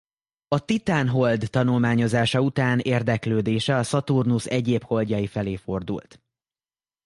A 0.47 0.65
Titán 0.65 1.07
hold 1.07 1.47
tanulmányozása 1.49 2.39
után 2.39 2.79
érdeklődése 2.79 3.75
a 3.75 3.83
Szaturnusz 3.83 4.45
egyéb 4.45 4.83
holdjai 4.83 5.27
felé 5.27 5.55
fordult. 5.55 6.21